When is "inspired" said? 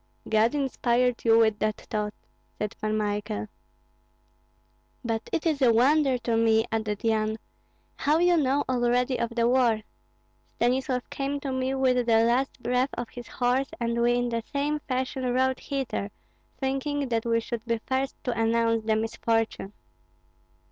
0.55-1.23